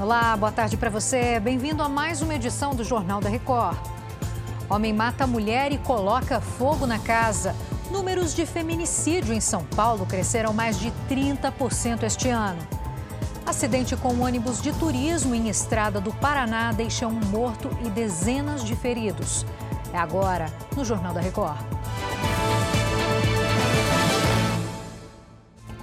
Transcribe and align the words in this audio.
Olá, 0.00 0.34
boa 0.34 0.50
tarde 0.50 0.78
para 0.78 0.88
você. 0.88 1.38
Bem-vindo 1.38 1.82
a 1.82 1.88
mais 1.88 2.22
uma 2.22 2.34
edição 2.34 2.74
do 2.74 2.82
Jornal 2.82 3.20
da 3.20 3.28
Record. 3.28 3.76
Homem 4.66 4.94
mata 4.94 5.26
mulher 5.26 5.72
e 5.72 5.76
coloca 5.76 6.40
fogo 6.40 6.86
na 6.86 6.98
casa. 6.98 7.54
Números 7.90 8.34
de 8.34 8.46
feminicídio 8.46 9.34
em 9.34 9.42
São 9.42 9.62
Paulo 9.62 10.06
cresceram 10.06 10.54
mais 10.54 10.80
de 10.80 10.90
30% 11.06 12.04
este 12.04 12.30
ano. 12.30 12.66
Acidente 13.44 13.94
com 13.94 14.14
um 14.14 14.24
ônibus 14.24 14.62
de 14.62 14.72
turismo 14.72 15.34
em 15.34 15.50
estrada 15.50 16.00
do 16.00 16.14
Paraná 16.14 16.72
deixa 16.72 17.06
um 17.06 17.20
morto 17.26 17.68
e 17.84 17.90
dezenas 17.90 18.64
de 18.64 18.74
feridos. 18.74 19.44
É 19.92 19.98
agora, 19.98 20.50
no 20.74 20.82
Jornal 20.82 21.12
da 21.12 21.20
Record. 21.20 21.58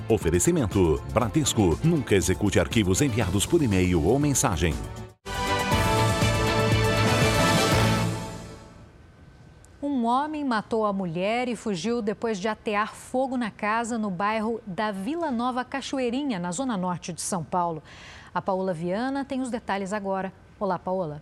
Oferecimento: 0.09 1.01
Bradesco. 1.13 1.77
Nunca 1.83 2.15
execute 2.15 2.59
arquivos 2.59 3.01
enviados 3.01 3.45
por 3.45 3.61
e-mail 3.61 4.03
ou 4.05 4.17
mensagem. 4.17 4.73
Um 9.83 10.05
homem 10.05 10.45
matou 10.45 10.85
a 10.85 10.93
mulher 10.93 11.49
e 11.49 11.55
fugiu 11.55 12.01
depois 12.01 12.39
de 12.39 12.47
atear 12.47 12.95
fogo 12.95 13.35
na 13.35 13.51
casa 13.51 13.97
no 13.97 14.09
bairro 14.09 14.61
da 14.65 14.91
Vila 14.91 15.29
Nova 15.29 15.65
Cachoeirinha, 15.65 16.39
na 16.39 16.51
zona 16.51 16.77
norte 16.77 17.11
de 17.11 17.21
São 17.21 17.43
Paulo. 17.43 17.83
A 18.33 18.41
Paola 18.41 18.73
Viana 18.73 19.25
tem 19.25 19.41
os 19.41 19.49
detalhes 19.49 19.91
agora. 19.91 20.31
Olá, 20.59 20.79
Paola. 20.79 21.21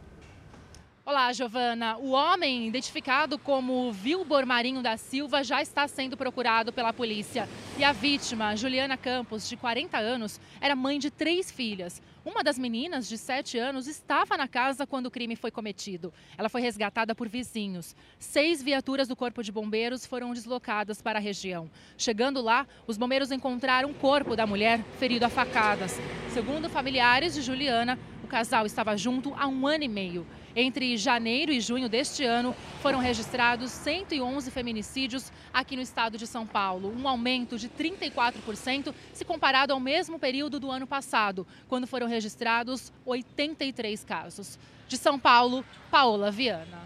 Olá, 1.07 1.31
Giovana. 1.31 1.97
O 1.97 2.13
homem, 2.13 2.67
identificado 2.67 3.37
como 3.37 3.93
Vilbor 3.93 4.43
Marinho 4.43 4.81
da 4.81 4.97
Silva, 4.97 5.43
já 5.43 5.61
está 5.61 5.87
sendo 5.87 6.17
procurado 6.17 6.73
pela 6.73 6.91
polícia. 6.91 7.47
E 7.77 7.83
a 7.83 7.91
vítima, 7.91 8.55
Juliana 8.55 8.97
Campos, 8.97 9.47
de 9.47 9.55
40 9.55 9.99
anos, 9.99 10.41
era 10.59 10.75
mãe 10.75 10.97
de 10.97 11.11
três 11.11 11.51
filhas. 11.51 12.01
Uma 12.25 12.43
das 12.43 12.57
meninas, 12.57 13.07
de 13.07 13.19
7 13.19 13.55
anos, 13.55 13.85
estava 13.85 14.35
na 14.35 14.47
casa 14.47 14.87
quando 14.87 15.05
o 15.05 15.11
crime 15.11 15.35
foi 15.35 15.51
cometido. 15.51 16.11
Ela 16.35 16.49
foi 16.49 16.61
resgatada 16.61 17.13
por 17.13 17.29
vizinhos. 17.29 17.95
Seis 18.17 18.63
viaturas 18.63 19.07
do 19.07 19.15
Corpo 19.15 19.43
de 19.43 19.51
Bombeiros 19.51 20.07
foram 20.07 20.33
deslocadas 20.33 21.03
para 21.03 21.19
a 21.19 21.21
região. 21.21 21.69
Chegando 21.99 22.41
lá, 22.41 22.65
os 22.87 22.97
bombeiros 22.97 23.31
encontraram 23.31 23.91
o 23.91 23.93
corpo 23.93 24.35
da 24.35 24.47
mulher 24.47 24.83
ferido 24.97 25.23
a 25.23 25.29
facadas. 25.29 25.99
Segundo 26.33 26.67
familiares 26.67 27.35
de 27.35 27.43
Juliana, 27.43 27.99
o 28.23 28.27
casal 28.27 28.65
estava 28.65 28.97
junto 28.97 29.35
há 29.35 29.45
um 29.45 29.67
ano 29.67 29.83
e 29.83 29.87
meio. 29.87 30.25
Entre 30.55 30.95
janeiro 30.95 31.51
e 31.51 31.59
junho 31.59 31.89
deste 31.89 32.23
ano, 32.23 32.55
foram 32.81 32.99
registrados 32.99 33.71
111 33.71 34.49
feminicídios 34.49 35.29
aqui 35.53 35.75
no 35.75 35.81
estado 35.81 36.17
de 36.17 36.25
São 36.25 36.47
Paulo, 36.47 36.95
um 36.97 37.09
aumento 37.09 37.59
de 37.59 37.67
34% 37.67 38.93
se 39.11 39.25
comparado 39.25 39.73
ao 39.73 39.81
mesmo 39.81 40.17
período 40.17 40.57
do 40.57 40.71
ano 40.71 40.87
passado, 40.87 41.45
quando 41.67 41.85
foram 41.85 42.07
registrados 42.07 42.93
83 43.05 44.05
casos. 44.05 44.57
De 44.87 44.95
São 44.95 45.19
Paulo, 45.19 45.65
Paola 45.91 46.31
Viana. 46.31 46.85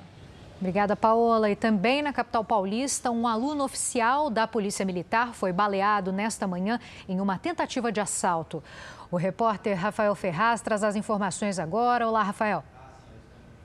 Obrigada, 0.57 0.95
Paola. 0.95 1.51
E 1.51 1.55
também 1.55 2.01
na 2.01 2.11
capital 2.11 2.43
paulista, 2.43 3.11
um 3.11 3.27
aluno 3.27 3.63
oficial 3.63 4.31
da 4.31 4.47
Polícia 4.47 4.83
Militar 4.83 5.33
foi 5.35 5.53
baleado 5.53 6.11
nesta 6.11 6.47
manhã 6.47 6.79
em 7.07 7.21
uma 7.21 7.37
tentativa 7.37 7.91
de 7.91 8.01
assalto. 8.01 8.63
O 9.11 9.15
repórter 9.15 9.77
Rafael 9.77 10.15
Ferraz 10.15 10.59
traz 10.61 10.83
as 10.83 10.95
informações 10.95 11.59
agora. 11.59 12.07
Olá, 12.07 12.23
Rafael. 12.23 12.63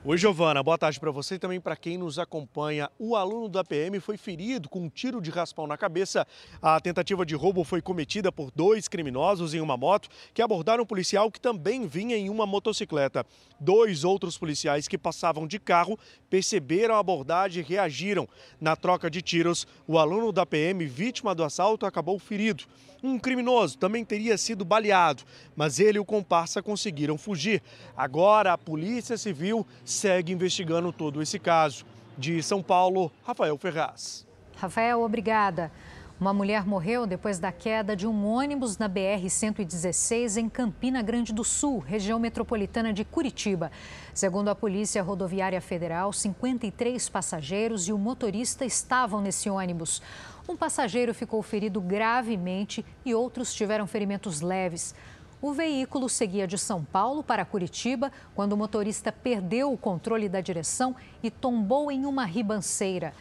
Oi, 0.07 0.19
Giovana. 0.19 0.61
Boa 0.61 0.77
tarde 0.77 0.99
para 0.99 1.09
você 1.09 1.33
e 1.33 1.39
também 1.39 1.59
para 1.59 1.75
quem 1.75 1.97
nos 1.97 2.19
acompanha. 2.19 2.91
O 2.99 3.15
aluno 3.15 3.49
da 3.49 3.63
PM 3.63 3.99
foi 3.99 4.17
ferido 4.17 4.69
com 4.69 4.81
um 4.81 4.87
tiro 4.87 5.19
de 5.19 5.31
raspão 5.31 5.65
na 5.65 5.75
cabeça. 5.75 6.27
A 6.61 6.79
tentativa 6.79 7.25
de 7.25 7.33
roubo 7.33 7.63
foi 7.63 7.81
cometida 7.81 8.31
por 8.31 8.51
dois 8.51 8.87
criminosos 8.87 9.55
em 9.55 9.61
uma 9.61 9.75
moto 9.75 10.07
que 10.31 10.43
abordaram 10.43 10.83
um 10.83 10.85
policial 10.85 11.31
que 11.31 11.41
também 11.41 11.87
vinha 11.87 12.15
em 12.15 12.29
uma 12.29 12.45
motocicleta. 12.45 13.25
Dois 13.59 14.03
outros 14.03 14.37
policiais 14.37 14.87
que 14.87 14.95
passavam 14.95 15.47
de 15.47 15.57
carro 15.57 15.97
perceberam 16.29 16.93
a 16.93 16.99
abordagem 16.99 17.63
e 17.63 17.65
reagiram. 17.67 18.29
Na 18.61 18.75
troca 18.75 19.09
de 19.09 19.23
tiros, 19.23 19.65
o 19.87 19.97
aluno 19.97 20.31
da 20.31 20.45
PM, 20.45 20.85
vítima 20.85 21.33
do 21.33 21.43
assalto, 21.43 21.83
acabou 21.83 22.19
ferido. 22.19 22.65
Um 23.05 23.19
criminoso 23.19 23.77
também 23.77 24.03
teria 24.03 24.35
sido 24.35 24.65
baleado, 24.65 25.21
mas 25.55 25.79
ele 25.79 25.99
e 25.99 25.99
o 25.99 26.03
comparsa 26.03 26.59
conseguiram 26.63 27.19
fugir. 27.19 27.61
Agora 27.95 28.51
a 28.51 28.57
Polícia 28.57 29.15
Civil 29.15 29.63
segue 29.85 30.33
investigando 30.33 30.91
todo 30.91 31.21
esse 31.21 31.37
caso. 31.37 31.85
De 32.17 32.41
São 32.41 32.63
Paulo, 32.63 33.11
Rafael 33.23 33.55
Ferraz. 33.59 34.25
Rafael, 34.55 35.03
obrigada. 35.03 35.71
Uma 36.17 36.33
mulher 36.33 36.65
morreu 36.65 37.05
depois 37.05 37.39
da 37.39 37.51
queda 37.51 37.93
de 37.93 38.07
um 38.07 38.25
ônibus 38.25 38.77
na 38.77 38.87
BR-116 38.87 40.37
em 40.37 40.47
Campina 40.47 41.01
Grande 41.01 41.33
do 41.33 41.43
Sul, 41.43 41.79
região 41.79 42.17
metropolitana 42.17 42.93
de 42.93 43.03
Curitiba. 43.03 43.69
Segundo 44.13 44.47
a 44.47 44.55
Polícia 44.55 45.03
Rodoviária 45.03 45.59
Federal, 45.59 46.13
53 46.13 47.09
passageiros 47.09 47.89
e 47.89 47.91
o 47.91 47.97
motorista 47.97 48.63
estavam 48.63 49.19
nesse 49.19 49.49
ônibus. 49.49 50.01
Um 50.47 50.55
passageiro 50.55 51.13
ficou 51.13 51.43
ferido 51.43 51.81
gravemente 51.81 52.85
e 53.03 53.13
outros 53.13 53.53
tiveram 53.53 53.85
ferimentos 53.85 54.39
leves. 54.39 54.95
O 55.41 55.51
veículo 55.51 56.07
seguia 56.07 56.47
de 56.47 56.57
São 56.57 56.81
Paulo 56.81 57.23
para 57.23 57.43
Curitiba 57.43 58.09
quando 58.33 58.53
o 58.53 58.57
motorista 58.57 59.11
perdeu 59.11 59.73
o 59.73 59.77
controle 59.77 60.29
da 60.29 60.39
direção 60.39 60.95
e 61.21 61.29
tombou 61.29 61.91
em 61.91 62.05
uma 62.05 62.23
ribanceira. 62.23 63.13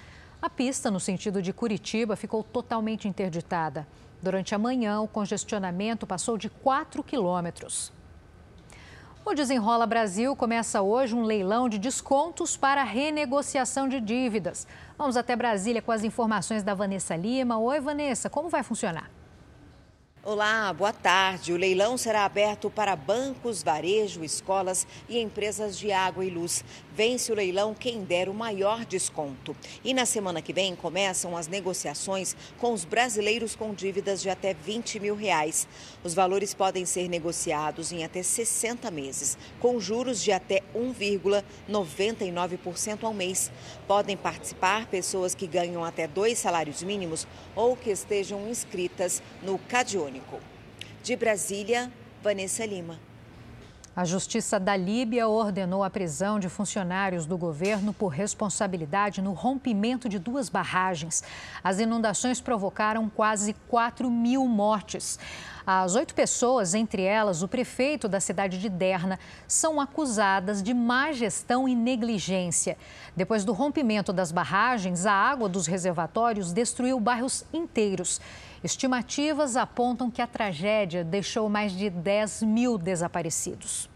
A 0.44 0.50
pista, 0.50 0.91
no 0.91 1.00
sentido 1.00 1.41
de 1.41 1.55
Curitiba, 1.55 2.16
ficou 2.16 2.44
totalmente 2.44 3.09
interditada. 3.09 3.88
Durante 4.21 4.55
a 4.55 4.59
manhã, 4.59 5.00
o 5.00 5.09
congestionamento 5.09 6.06
passou 6.06 6.37
de 6.37 6.50
4 6.50 7.03
quilômetros. 7.03 7.91
O 9.25 9.32
Desenrola 9.32 9.87
Brasil 9.87 10.37
começa 10.37 10.82
hoje 10.82 11.15
um 11.15 11.22
leilão 11.22 11.66
de 11.66 11.78
descontos 11.78 12.59
para 12.59 12.84
renegociação 12.84 13.88
de 13.88 13.99
dívidas. 13.99 14.66
Vamos 14.99 15.16
até 15.16 15.34
Brasília 15.34 15.81
com 15.81 15.93
as 15.93 16.05
informações 16.05 16.62
da 16.62 16.75
Vanessa 16.75 17.16
Lima. 17.16 17.56
Oi, 17.56 17.81
Vanessa, 17.81 18.28
como 18.28 18.50
vai 18.50 18.62
funcionar? 18.62 19.11
Olá, 20.27 20.73
boa 20.73 20.91
tarde. 20.91 21.53
O 21.53 21.57
leilão 21.59 21.99
será 21.99 22.25
aberto 22.25 22.71
para 22.71 22.97
bancos, 22.97 23.62
varejo, 23.62 24.25
escolas 24.25 24.87
e 25.07 25.19
empresas 25.19 25.79
de 25.79 25.93
água 25.93 26.25
e 26.25 26.31
luz. 26.31 26.65
Vence 26.97 27.31
o 27.31 27.35
leilão 27.35 27.75
quem 27.75 28.05
der 28.05 28.31
o 28.31 28.35
maior 28.35 28.87
desconto. 28.87 29.55
E 29.85 29.93
na 29.93 30.07
semana 30.07 30.41
que 30.41 30.55
vem 30.55 30.75
começam 30.75 31.37
as 31.37 31.47
negociações 31.47 32.35
com 32.59 32.73
os 32.73 32.87
brasileiros 32.87 33.55
com 33.55 33.75
dívidas 33.75 34.23
de 34.23 34.31
até 34.31 34.55
20 34.55 34.99
mil 34.99 35.15
reais. 35.15 35.69
Os 36.03 36.15
valores 36.15 36.55
podem 36.55 36.87
ser 36.87 37.06
negociados 37.06 37.93
em 37.93 38.03
até 38.03 38.23
60 38.23 38.91
meses, 38.91 39.37
com 39.61 39.79
juros 39.79 40.23
de 40.23 40.33
até 40.33 40.62
1,99% 40.75 43.05
ao 43.05 43.12
mês. 43.12 43.53
Podem 43.87 44.17
participar 44.17 44.87
pessoas 44.87 45.35
que 45.35 45.47
ganham 45.47 45.85
até 45.85 46.06
dois 46.06 46.39
salários 46.39 46.83
mínimos 46.83 47.27
ou 47.55 47.77
que 47.77 47.91
estejam 47.91 48.49
inscritas 48.49 49.23
no 49.43 49.59
Cadione. 49.59 50.13
De 51.02 51.16
Brasília, 51.16 51.91
Vanessa 52.22 52.64
Lima. 52.64 52.98
A 53.97 54.04
Justiça 54.04 54.58
da 54.58 54.76
Líbia 54.76 55.28
ordenou 55.28 55.84
a 55.84 55.88
prisão 55.88 56.41
de 56.41 56.48
funcionários 56.48 57.26
do 57.26 57.38
governo 57.38 57.92
por 57.92 58.08
responsabilidade 58.08 59.22
no 59.22 59.32
rompimento 59.32 60.08
de 60.08 60.19
duas 60.19 60.48
barragens. 60.48 61.22
As 61.62 61.78
inundações 61.78 62.41
provocaram 62.41 63.08
quase 63.08 63.54
4 63.69 64.10
mil 64.10 64.48
mortes. 64.48 65.16
As 65.66 65.94
oito 65.94 66.14
pessoas, 66.14 66.75
entre 66.75 67.02
elas 67.02 67.42
o 67.42 67.48
prefeito 67.48 68.06
da 68.06 68.20
cidade 68.20 68.58
de 68.58 68.69
Derna, 68.69 69.19
são 69.48 69.80
acusadas 69.80 70.62
de 70.62 70.75
má 70.75 71.10
gestão 71.12 71.66
e 71.66 71.75
negligência. 71.75 72.76
Depois 73.16 73.47
do 73.47 73.52
rompimento 73.54 74.12
das 74.12 74.30
barragens, 74.30 75.06
a 75.06 75.12
água 75.12 75.48
dos 75.48 75.66
reservatórios 75.66 76.52
destruiu 76.52 77.00
bairros 77.00 77.47
inteiros. 77.50 78.20
Estimativas 78.62 79.56
apontam 79.56 80.10
que 80.10 80.20
a 80.20 80.26
tragédia 80.26 81.02
deixou 81.02 81.49
mais 81.49 81.72
de 81.72 81.88
10 81.88 82.43
mil 82.43 82.76
desaparecidos. 82.76 83.88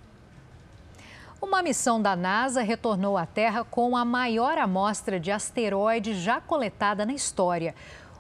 Uma 1.41 1.63
missão 1.63 2.03
da 2.03 2.17
NASA 2.17 2.63
retornou 2.63 3.17
à 3.17 3.25
Terra 3.25 3.63
com 3.63 3.97
a 3.97 4.05
maior 4.05 4.59
amostra 4.59 5.21
de 5.21 5.31
asteroide 5.31 6.15
já 6.15 6.41
coletada 6.41 7.07
na 7.07 7.13
história. 7.13 7.75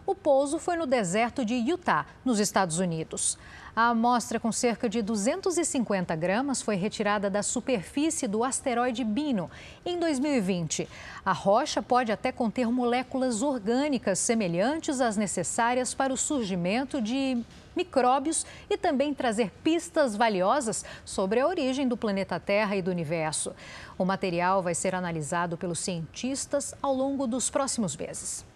O 0.08 0.14
pouso 0.14 0.58
foi 0.58 0.74
no 0.74 0.86
deserto 0.86 1.44
de 1.44 1.54
Utah, 1.54 2.06
nos 2.24 2.40
Estados 2.40 2.78
Unidos. 2.78 3.36
A 3.76 3.90
amostra, 3.90 4.40
com 4.40 4.50
cerca 4.50 4.88
de 4.88 5.02
250 5.02 6.16
gramas, 6.16 6.62
foi 6.62 6.76
retirada 6.76 7.28
da 7.28 7.42
superfície 7.42 8.26
do 8.26 8.42
asteroide 8.42 9.04
Bino 9.04 9.50
em 9.84 9.98
2020. 9.98 10.88
A 11.22 11.32
rocha 11.34 11.82
pode 11.82 12.10
até 12.10 12.32
conter 12.32 12.72
moléculas 12.72 13.42
orgânicas 13.42 14.18
semelhantes 14.18 14.98
às 15.02 15.18
necessárias 15.18 15.92
para 15.92 16.10
o 16.10 16.16
surgimento 16.16 17.02
de 17.02 17.44
micróbios 17.76 18.46
e 18.70 18.78
também 18.78 19.12
trazer 19.12 19.52
pistas 19.62 20.16
valiosas 20.16 20.86
sobre 21.04 21.38
a 21.38 21.46
origem 21.46 21.86
do 21.86 21.98
planeta 21.98 22.40
Terra 22.40 22.74
e 22.76 22.80
do 22.80 22.90
universo. 22.90 23.54
O 23.98 24.06
material 24.06 24.62
vai 24.62 24.74
ser 24.74 24.94
analisado 24.94 25.58
pelos 25.58 25.80
cientistas 25.80 26.74
ao 26.80 26.94
longo 26.94 27.26
dos 27.26 27.50
próximos 27.50 27.94
meses. 27.94 28.46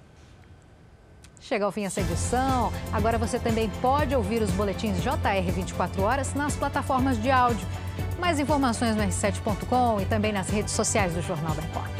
Chega 1.42 1.64
ao 1.64 1.72
fim 1.72 1.84
essa 1.84 2.00
edição. 2.00 2.72
Agora 2.92 3.18
você 3.18 3.36
também 3.36 3.68
pode 3.82 4.14
ouvir 4.14 4.40
os 4.42 4.50
boletins 4.52 5.02
JR 5.02 5.52
24 5.52 6.00
horas 6.02 6.34
nas 6.34 6.54
plataformas 6.54 7.20
de 7.20 7.32
áudio. 7.32 7.66
Mais 8.20 8.38
informações 8.38 8.94
no 8.94 9.02
r7.com 9.02 10.00
e 10.00 10.06
também 10.06 10.32
nas 10.32 10.48
redes 10.48 10.72
sociais 10.72 11.12
do 11.14 11.20
Jornal 11.20 11.52
da 11.54 11.62
Record. 11.62 11.91